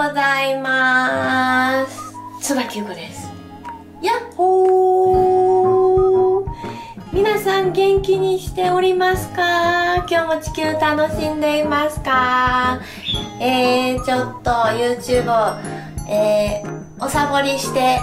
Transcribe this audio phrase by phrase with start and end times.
[0.00, 2.14] ございます。
[2.40, 3.30] 椿ゆ子です。
[4.00, 6.46] やっほー。
[7.12, 9.96] 皆さん元気にしておりますか？
[10.08, 12.80] 今日も地球楽しんでいますか？
[13.42, 15.58] えー、ちょっと YouTube を、
[16.08, 18.00] えー、おサボりして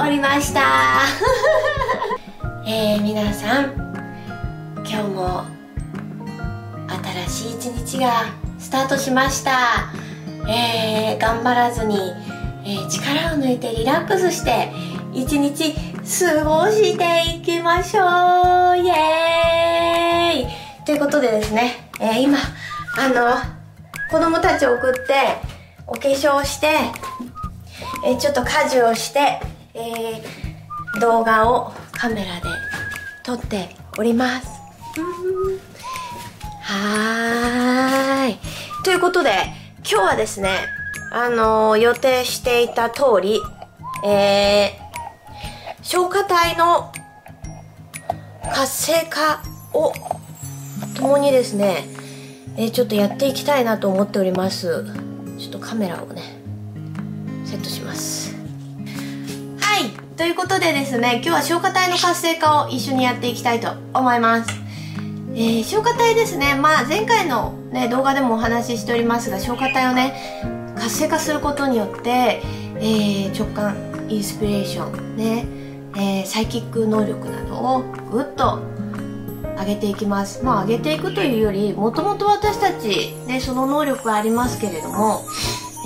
[0.00, 0.62] おりました。
[2.66, 3.66] えー、皆さん
[4.78, 5.44] 今日も
[7.28, 8.24] 新しい一日が
[8.58, 9.92] スタートしました。
[10.48, 11.96] えー、頑張らずに、
[12.64, 14.70] えー、力を抜いてリラックスして
[15.12, 18.78] 一日過ごしていきましょう。
[18.78, 20.48] イエー
[20.82, 20.84] イ。
[20.84, 22.38] ということでですね、えー、今
[22.98, 23.34] あの
[24.10, 25.38] 子供たちを送って
[25.86, 26.68] お化粧して、
[28.06, 29.40] えー、ちょっと家事をして、
[29.74, 32.42] えー、動画をカメラで
[33.22, 33.68] 撮って
[33.98, 34.48] おります。
[36.62, 38.38] はーい。
[38.84, 40.66] ということで今日はですね、
[41.10, 43.40] あのー、予定していた通り、
[44.04, 46.92] えー、消化体の
[48.42, 49.42] 活性化
[49.72, 49.92] を
[50.96, 51.86] 共にですね、
[52.56, 54.84] えー、ちょっとやっていきたいなと思っております。
[55.38, 56.22] ちょっとカメラをね、
[57.46, 58.36] セットします。
[59.60, 59.90] はい。
[60.16, 64.69] ということでですね、今日は消化体の活性化を一緒にやっていきたいと思います。
[65.40, 72.42] えー、消化体ですね、まあ、前回の、ね、動画でもお話ししておりますが消化体をね活性化することによって、
[72.76, 73.74] えー、直感
[74.10, 75.46] インスピレーションね、
[75.96, 78.58] えー、サイキック能力などをぐっと
[79.58, 80.44] 上げていきます。
[80.44, 85.22] まあ上げていくというよりもともと私たち、ね、その能力はありますけれども、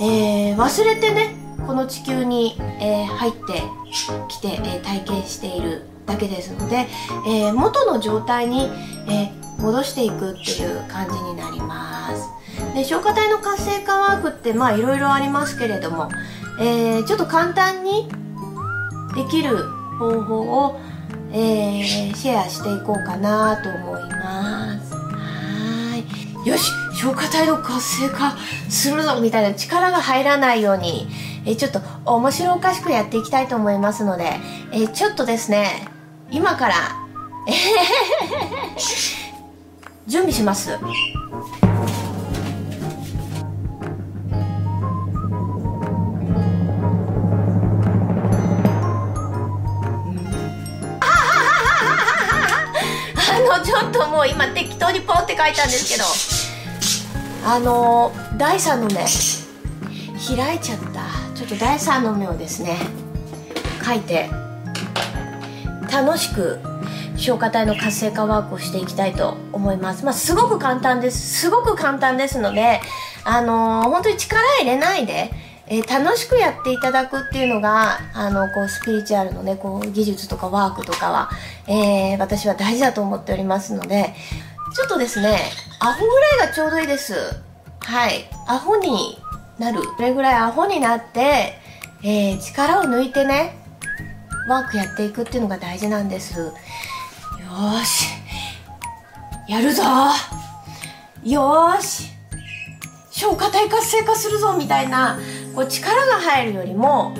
[0.01, 3.63] えー、忘れてねこの地球に、えー、入って
[4.27, 6.87] きて、えー、体験しているだけですので、
[7.27, 8.69] えー、元の状態に、
[9.09, 12.29] え戻していくっていう感じになります。
[12.73, 16.09] で消化体の活性化ワークってまあいろいろありますけれども、
[16.59, 18.07] えちょっと簡単に
[19.15, 19.57] できる
[19.99, 20.79] 方法を、
[21.31, 24.93] えシェアしていこうかなと思います。
[24.93, 26.03] は
[26.45, 26.47] い。
[26.47, 28.37] よし消化体の活性化
[28.69, 31.07] するぞみたいな力が入らないように
[31.45, 34.31] えちょっと面白おかしくやっていきたいと思いますので
[34.71, 35.87] えちょっとですね
[36.31, 36.75] 今から
[40.07, 40.71] 準備します。
[40.73, 40.79] あ
[53.39, 56.05] のちょっともう今適当にポンって書いたんですけど。
[57.47, 58.95] あの第3の目。
[60.35, 61.01] 開いちゃった。
[61.35, 62.77] ちょっと第3の目をですね
[63.83, 64.29] 書いて。
[65.91, 66.59] 楽しく
[67.17, 70.05] 消化体の活性化ワークをしていきたいと思います。
[70.05, 71.41] まあ、すごく簡単です。
[71.41, 72.81] すごく簡単ですので、
[73.23, 75.31] あのー、本当に力入れないで、
[75.67, 81.29] えー、楽しくやっていただくっていうのが、あの、こう、スピリチュアルのね、こう、技術とかワークとかは、
[81.67, 84.13] えー、私は大事だと思っておりますので、
[84.75, 85.39] ちょっとですね、
[85.79, 87.13] アホぐらいがちょうどいいです。
[87.79, 88.29] はい。
[88.47, 89.17] アホに
[89.57, 89.81] なる。
[89.95, 91.59] それぐらいアホになって、
[92.03, 93.57] えー、力を抜いてね、
[94.47, 96.51] ワークやっていくっていうのが大事なんです。
[97.55, 98.07] よし。
[99.47, 99.83] やるぞ
[101.23, 102.09] よし
[103.11, 105.17] 消化体活性化するぞみたいな、
[105.55, 107.15] こう力が入るよりも、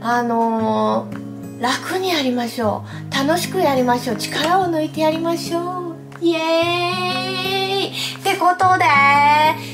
[0.00, 3.14] あのー、楽にやりましょう。
[3.14, 4.16] 楽しくやりましょう。
[4.16, 6.24] 力を抜いてやりましょう。
[6.24, 6.40] イエー
[7.82, 8.84] イってことで、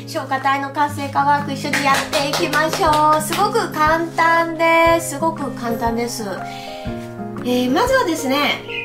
[0.09, 6.25] 消化体の活性化ワーク一緒にやっていきましょうすごく簡単ですすごく簡単です、
[7.45, 8.80] えー、まずはですね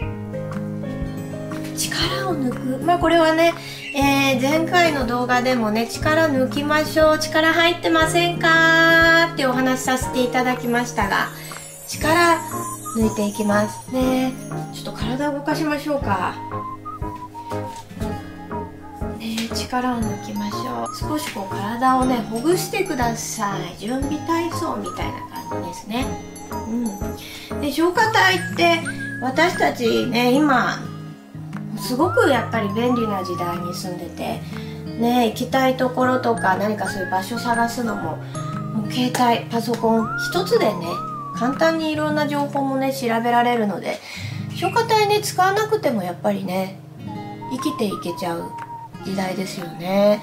[1.75, 2.83] 力を抜く。
[2.83, 3.53] まあこれはね、
[3.95, 7.19] えー、前回の動画でもね力抜きましょう。
[7.19, 9.31] 力入ってませんか？
[9.33, 11.29] ってお話しさせていただきましたが
[11.87, 12.39] 力
[12.97, 13.93] 抜いていきます。
[13.93, 14.33] ね
[14.73, 16.35] ちょっと体を動かしましょうか。
[19.55, 21.17] 力を抜きましょう。
[21.17, 23.77] 少しこう体をねほぐしてください。
[23.79, 26.05] 準備体操みたいな感じですね。
[27.51, 27.61] うん。
[27.61, 28.81] で消化体って
[29.21, 30.77] 私たちね今
[31.77, 34.41] すごくやっぱり便利な時代に住んでて
[34.99, 38.17] ね行きたいところとか何かそういう場所探すのも
[38.73, 40.87] もう携帯パソコン一つでね
[41.35, 43.99] 簡単にいろんな情報もね調べられるので
[44.51, 46.79] 消化体ね使わなくてもやっぱりね
[47.51, 48.49] 生きていけちゃう
[49.03, 50.21] 時代ですよね。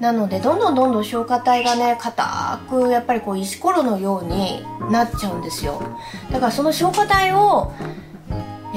[0.00, 4.62] なのでどんどんどんどん消化体がね硬くやっぱりこう石ころのように
[4.92, 5.82] なっちゃうんですよ
[6.30, 7.72] だからその消化体を、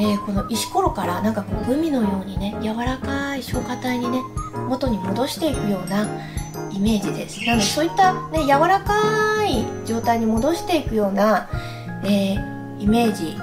[0.01, 4.19] えー、この石ころからなんかこうグミのようにね柔らかい消化体にね
[4.67, 6.07] 元に戻していくような、
[6.71, 7.45] イメージです。
[7.45, 11.49] なのでそういったね柔らかい状態に戻していくような、
[12.03, 13.37] えー、イメージ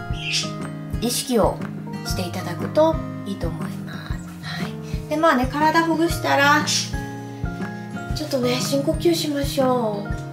[1.01, 1.57] 意識を
[2.05, 2.97] していただくと
[3.27, 10.28] いいと思います、はい、でまあね体ほぐしたらちょっとね深呼吸しましょう。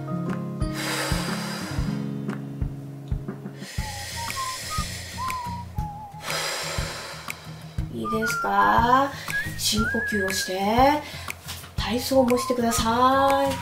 [8.46, 9.12] か。
[9.58, 11.02] 深呼吸をして
[11.76, 13.52] 体操もしてください。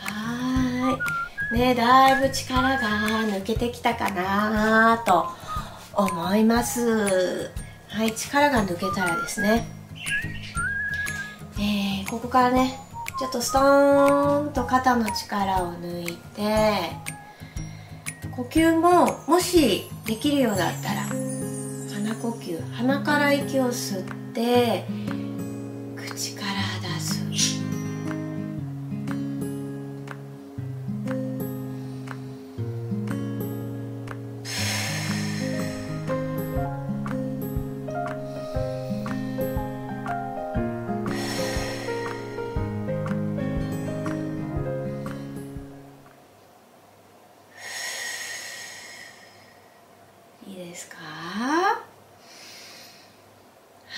[0.00, 0.98] は
[1.52, 1.54] い。
[1.54, 5.28] ねだいぶ力が抜けてきたかなと
[5.94, 7.50] 思います。
[7.88, 9.66] はい力が抜けたらですね。
[11.56, 12.78] えー、ここからね
[13.18, 16.90] ちょっとストーンと肩の力を抜いて
[18.34, 21.33] 呼吸ももしできるようだったら
[22.24, 24.86] 呼吸鼻から息を吸って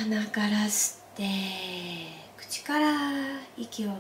[0.09, 1.25] 鼻から吸って
[2.37, 2.93] 口から
[3.57, 3.99] 息を吐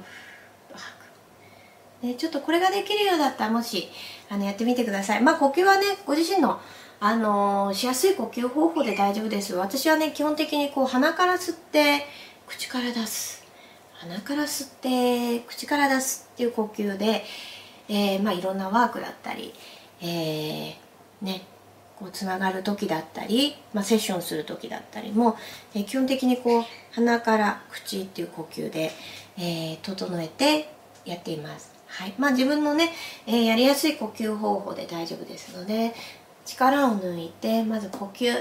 [2.00, 3.88] く、ね、ちょっとこれができるようだったらもし
[4.29, 5.20] あのやってみてください。
[5.20, 6.61] まあ呼吸はねご自身の
[7.00, 9.56] あのー、しやすい呼吸方法で大丈夫です。
[9.56, 12.06] 私はね基本的にこう鼻から吸って
[12.47, 13.44] 口から出す。
[13.94, 14.69] 鼻から吸っ
[15.41, 17.25] て口から出すっていう呼吸で、
[17.88, 19.52] えー、まあいろんなワークだったり、
[20.00, 20.76] えー、
[21.20, 21.43] ね
[21.98, 25.37] こうつながる時だったり、まあ、セッションする時だったりも、
[25.75, 28.93] えー、基本的にこう鼻から口っていう呼吸で、
[29.38, 30.69] えー、整えて
[31.04, 31.75] やっています。
[31.87, 32.93] はいまあ、自分のね、
[33.26, 35.94] えー、やりやすい呼吸方法で大丈夫ですので
[36.44, 38.34] 力を抜いてまず呼吸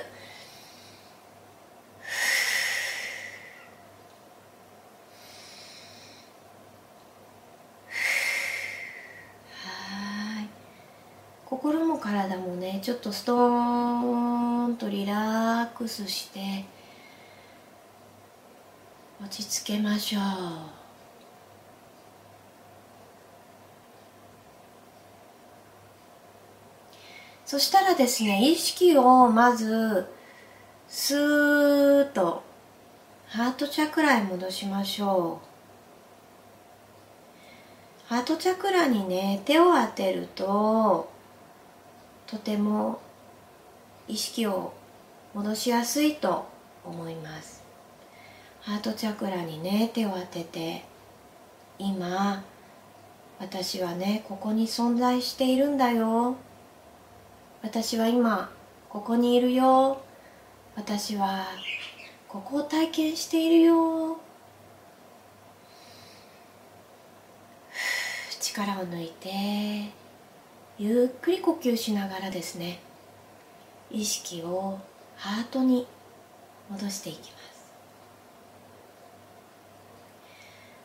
[11.65, 16.63] 心も体もねちょっとストーンとリラックスして
[19.19, 20.21] 落ち着けましょう。
[27.47, 30.05] そしたらですね意識をまず
[30.87, 32.43] スーッと
[33.27, 35.39] ハートチャクラへ戻しましょ
[38.07, 38.13] う。
[38.13, 41.14] ハートチャクラにね手を当てると
[42.27, 42.99] とても
[44.07, 44.73] 意識を
[45.33, 46.47] 戻しやすいと
[46.83, 47.63] 思います。
[48.61, 50.83] ハートチャクラにね手を当てて
[51.77, 52.43] 今
[53.39, 56.35] 私はねここに存在しているんだよ。
[57.61, 58.49] 私は今
[58.89, 60.01] ここにいるよ。
[60.75, 61.45] 私は
[62.27, 64.17] ここを体験しているよ。
[68.39, 70.04] 力を抜いて
[70.77, 72.79] ゆっくり呼吸しながらですね
[73.89, 74.79] 意識を
[75.15, 75.87] ハートに
[76.69, 77.45] 戻していきます。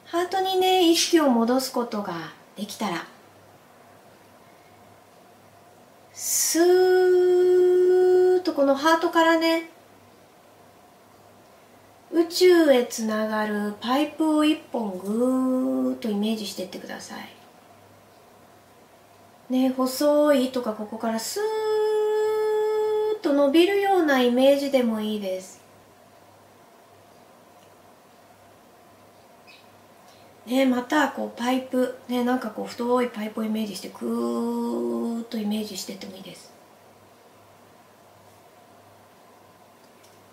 [0.04, 3.06] ハートにね意識を戻すことができたら
[6.12, 9.70] スーッとこのハートからね
[12.12, 17.39] 宇宙へつながるパイプを一本ぐーっとイメージしていってください。
[19.50, 25.60] ね細い糸がここからスーッと伸びるようなイメージでもいいです
[30.46, 36.52] ね、またこうパイプ、ね、なんかこう太いパイプをイメージしてクーッとイメージしててもいいです。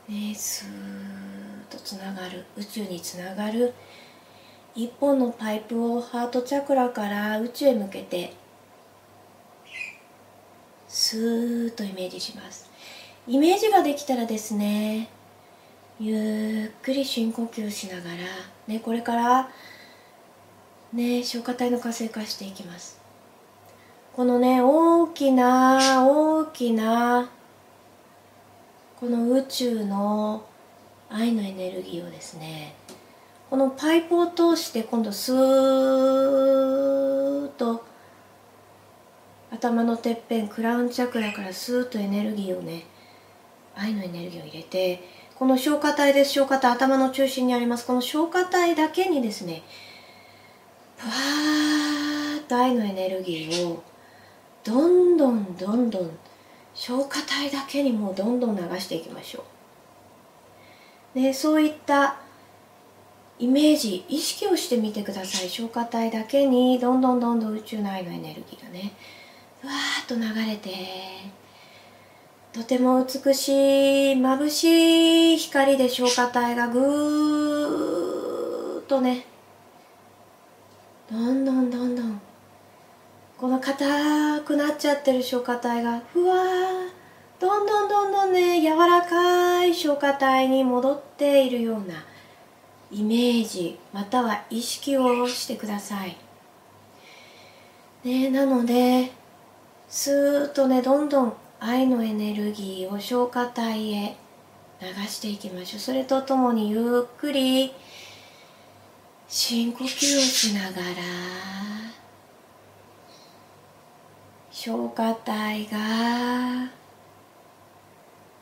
[0.09, 3.73] ね、スーッとつながる宇宙につながる
[4.73, 8.33] 一本のパイプをハートチャクラから宇宙へ向けて
[10.87, 12.69] スーッとイメージします。
[13.27, 15.09] イメージができたらですね
[15.99, 18.17] ゆっくり深呼吸しながら
[18.67, 19.49] ねこれから
[20.93, 23.01] ね消化体の活性化していきます。
[24.15, 27.29] このね大きな大きな
[28.99, 30.43] この宇宙の
[31.09, 32.73] 愛のエネルギーをですね
[33.49, 35.37] このパイプを通して今度スー
[37.45, 37.85] ッと
[39.57, 42.83] 頭のてっぺんクラウンチャクラからスーッとエネルギーをね
[43.75, 45.03] 愛のエネルギーを入れて
[45.35, 47.85] この消化体です消化体頭の中心にあります。
[47.85, 49.63] この消化体だけにですね
[50.97, 53.83] ふわーっと愛のエネルギーを
[54.63, 56.11] どんどんどんどん
[56.73, 59.43] 消化体だけにもうどんどん流していきましょ
[61.15, 61.19] う。
[61.19, 62.19] でそういった
[63.39, 65.49] イメージ意識をしてみてください。
[65.49, 68.93] 消化体だけにどんどんどんどん宇宙の愛のエネルギーがね。
[69.63, 70.69] わーっと流れて
[72.53, 79.25] とても美しい眩しい光で消化体がぐーっとね。
[81.11, 82.21] どんどんどんどん。
[83.37, 86.01] この硬くなっちゃってる消化体が。
[86.11, 86.97] ふわー
[87.39, 92.03] どんどんどんどんね柔らかい消化体に戻っているような
[92.91, 96.17] イメージまたは意識をしてください、
[98.03, 99.11] ね、なので
[99.89, 104.17] スーッとねどんどん愛のエネルギーを消化体へ
[104.81, 105.79] 流していきましょう。
[105.79, 107.73] それとともにゆっくり
[109.27, 110.73] 深呼吸をしながら
[114.51, 115.77] 消化体が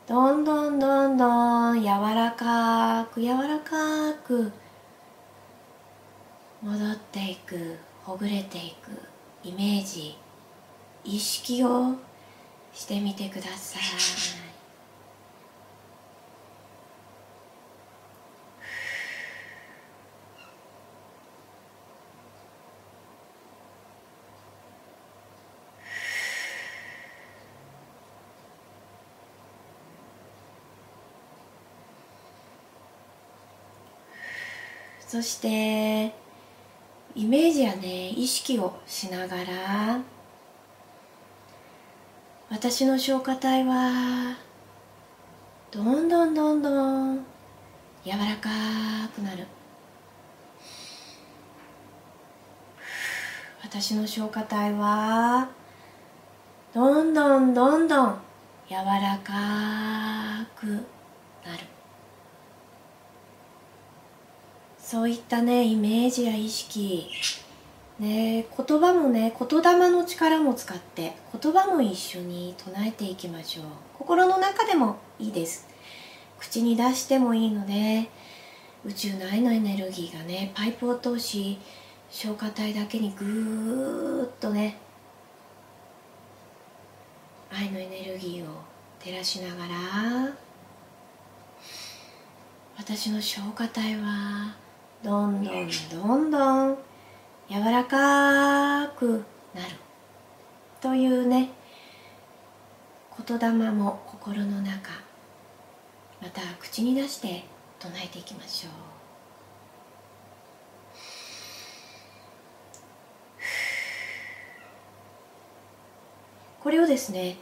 [0.08, 4.52] どんどんどんどん柔らかく柔らかく
[6.62, 8.92] 戻っていくほぐれていく
[9.48, 10.18] イメージ。
[11.05, 11.93] 意識を
[12.74, 13.81] してみてください。
[35.07, 36.13] そして
[37.15, 40.14] イメージやね意識をしながら。
[42.67, 44.36] 私の消化体は
[45.69, 47.24] どんどんどんどん
[48.03, 48.50] 柔らか
[49.15, 49.45] くなる。
[53.62, 55.48] 私の消化体は
[56.74, 58.17] どんどんどんどん
[58.67, 61.67] 柔らかくなる。
[64.79, 67.12] そういったねイメージや意識
[68.00, 73.66] ね言葉もね言霊の力も使って言葉も一緒に唱えていきましょう。
[73.98, 75.68] 心の中でもいいです。
[76.40, 78.10] 口に出してもいいので
[78.86, 81.58] 宇宙の愛のエネルギーがねパイプを通し
[82.12, 84.78] 消化体だけにぐーっとね
[87.52, 88.48] 愛のエネルギーを
[89.00, 90.34] 照らしながら
[92.78, 94.54] 私の消化体は
[95.04, 96.78] どんどんどんどん
[97.50, 99.24] 柔らかく
[99.54, 99.75] なる。
[100.82, 101.52] というね
[103.28, 104.92] 言霊も心の中
[106.22, 107.46] また口に出して
[107.80, 108.72] 唱えていきましょう。
[116.62, 117.38] これをですね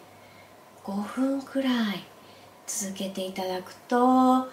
[0.84, 2.04] 5分くらい
[2.68, 4.50] 続けていただくと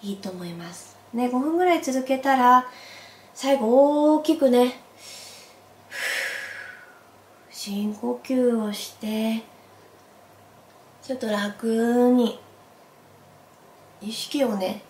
[0.00, 0.96] いいと思います。
[1.12, 2.66] ね5分ぐらい続けたら
[3.36, 4.80] 最後大きくね。
[7.50, 9.42] 深呼吸をして
[11.02, 12.38] ちょっと楽に
[14.00, 14.82] 意識をね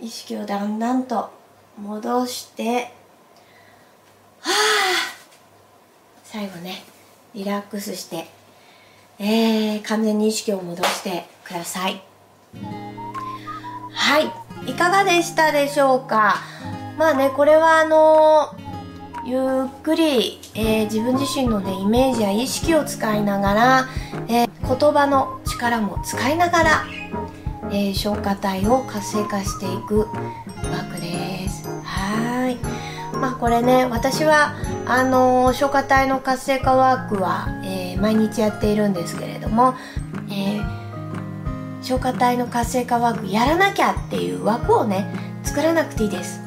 [0.00, 1.30] 意識をだんだんと
[1.80, 2.90] 戻して
[4.40, 4.52] はあ
[6.24, 6.82] 最後ね
[7.32, 8.26] リラックスして
[9.20, 12.02] えー、完全に意識を戻してください。
[13.92, 16.53] はいいかがでしたでしょうか？
[16.96, 18.54] まあねこれはあの
[19.26, 23.88] ゆっくり、えー、自分自身のねイメージや意識を使いながら、
[24.28, 26.86] えー、言葉の力も使いながら、
[27.70, 31.68] えー、消化体を活性化していくワークです。
[31.82, 32.56] はい。
[33.16, 34.54] まあこれね私は
[34.86, 39.74] あの消化体の活性化ワークは、え毎日やっているんですけれども、
[40.28, 40.84] えー
[41.84, 45.06] 消化体の活性化ワークやらなきゃっていう枠をね
[45.42, 46.40] 作らなくていいです、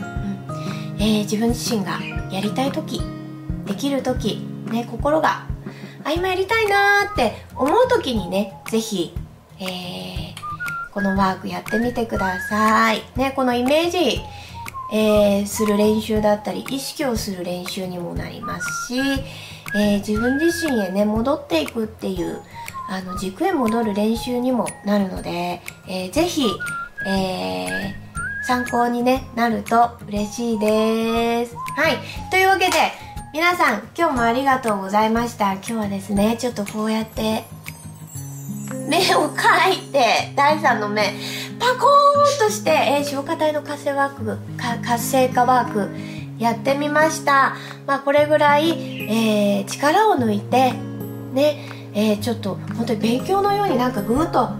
[0.99, 1.99] えー、自分自身が
[2.31, 3.01] やりたい時
[3.65, 5.47] できる時ね心が
[6.03, 9.13] あ今やりたいなって思う時にね是非、
[9.59, 13.01] えー、このワークやってみてください。
[13.15, 14.21] ねこのイメージ
[14.89, 18.97] えー、する練習だったり意識をする練習にもなりますし、
[19.75, 22.41] え、自分自身へね戻っていくっていう
[22.89, 26.45] あの軸へ戻る練習にもなるので、えー、ぜひ、
[27.05, 28.06] えー、
[28.47, 31.55] 参考に、ね、なると嬉しいです。
[31.75, 31.97] はい。
[32.31, 32.77] というわけで、
[33.33, 35.51] 皆さん、今日もありがとうございました。
[35.55, 37.43] 今日はですね、ちょっとこうやって、
[38.87, 41.13] 目を描いて、第3の目、
[41.59, 44.37] パコーンとして、えー、消化体の活性ワーク、
[44.81, 45.89] 活性化ワーク、
[46.39, 47.55] やってみました
[47.87, 48.69] まあこれぐらい、
[49.09, 50.71] えー、力を抜いて
[51.33, 54.51] ね、えー、ちょっと本当に勉強のようになんかぐーっと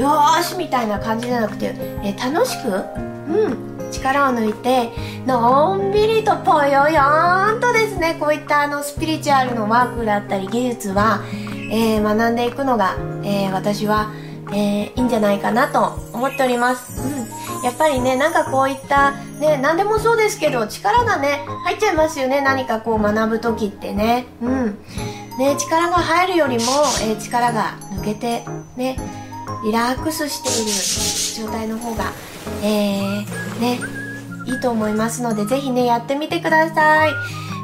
[0.00, 3.78] よーしみたいな感じじゃなくて、えー、楽しくうん。
[3.90, 4.90] 力を抜いて
[5.26, 11.24] のんびりとぽよよんとですねこういったあのスピリチュアルのワークだったり技術は、
[11.70, 14.12] えー、学んでいくのが、えー、私は、
[14.52, 22.40] えー、いいんじゃないかなと思っております、うん、やっぱりねなんかこういったね何でもそうですけど力がね入っちゃいますよね。
[22.40, 24.26] 何かこう学ぶ時ってね。
[24.40, 24.78] うん。
[25.38, 26.62] ね力が入るよりも、
[27.02, 28.44] え力が抜けて
[28.76, 28.98] ね
[29.64, 32.12] リラックスしている状態の方が、
[32.62, 33.80] えー、ね、
[34.46, 37.10] いいと思いますので、ぜひね、やってみてください。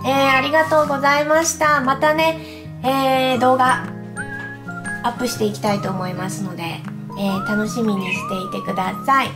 [0.07, 1.81] えー、ありがとうございました。
[1.81, 2.39] またね、
[2.83, 3.89] えー、動画、
[5.03, 9.29] アップしていきたいと思いますので、えー、楽しみにしていてください。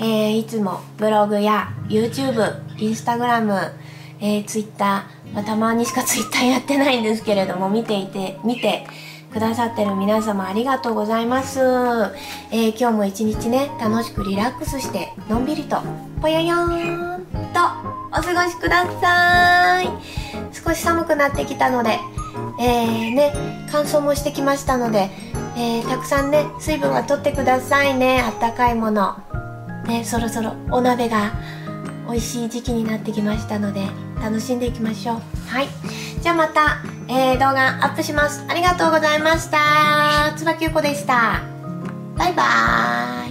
[0.00, 3.72] えー、いつもブログや YouTube、Instagram、
[4.20, 8.86] えー、Twitter、まあ、たまにしか Twitter やってないんですけれども、見ていて、見て、
[9.32, 11.60] くださってる皆様ありがとうございます、
[12.50, 15.78] えー、今日も一日ね楽しくリラックスしてのんびりと
[16.20, 17.60] ぽよよーんと
[18.10, 19.88] お過ごしください。
[20.52, 21.98] 少し寒くなってきたので
[22.58, 23.32] えー、ね
[23.70, 25.10] 乾燥もしてきましたので、
[25.56, 28.20] えー、たくさんね水分は取ってくださいね。
[28.20, 29.16] あったかいもの。
[29.86, 31.32] ねそろそろお鍋が
[32.08, 33.86] 美味しい時期になってきましたので
[34.20, 35.16] 楽しんでいきましょう。
[35.48, 35.68] はい。
[36.22, 38.44] じゃあまた、えー、動画アップします。
[38.48, 40.34] ありがとうございました。
[40.36, 41.42] つばきゆこでした。
[42.16, 43.27] バイバーイ。